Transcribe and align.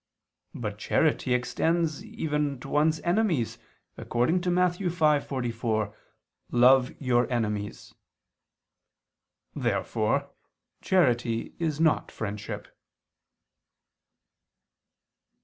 But 0.55 0.79
charity 0.79 1.31
extends 1.31 2.03
even 2.03 2.59
to 2.61 2.67
one's 2.69 2.99
enemies, 3.01 3.59
according 3.97 4.41
to 4.41 4.49
Matt. 4.49 4.79
5:44: 4.79 5.93
"Love 6.49 6.99
your 6.99 7.31
enemies." 7.31 7.93
Therefore 9.55 10.31
charity 10.81 11.53
is 11.59 11.79
not 11.79 12.11
friendship. 12.11 12.67